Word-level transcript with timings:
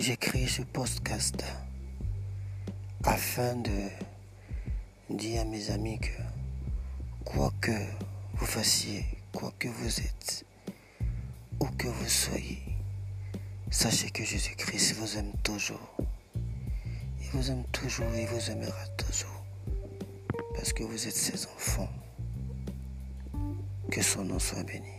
j'ai 0.00 0.16
créé 0.16 0.46
ce 0.46 0.62
podcast 0.62 1.44
afin 3.02 3.56
de 3.56 3.88
dire 5.10 5.40
à 5.40 5.44
mes 5.44 5.70
amis 5.70 5.98
que 5.98 6.22
quoi 7.24 7.52
que 7.60 7.72
vous 8.34 8.46
fassiez, 8.46 9.04
quoi 9.32 9.52
que 9.58 9.66
vous 9.66 10.00
êtes, 10.00 10.44
où 11.58 11.66
que 11.66 11.88
vous 11.88 12.08
soyez, 12.08 12.62
sachez 13.70 14.10
que 14.10 14.22
Jésus-Christ 14.22 14.94
vous 14.94 15.18
aime 15.18 15.32
toujours. 15.42 15.96
Il 17.20 17.30
vous 17.32 17.50
aime 17.50 17.64
toujours 17.72 18.12
et 18.14 18.26
vous 18.26 18.50
aimera 18.52 18.86
toujours. 18.96 19.44
Parce 20.54 20.72
que 20.72 20.84
vous 20.84 21.08
êtes 21.08 21.16
ses 21.16 21.44
enfants. 21.46 21.90
Que 23.90 24.00
son 24.00 24.24
nom 24.24 24.38
soit 24.38 24.62
béni. 24.62 24.92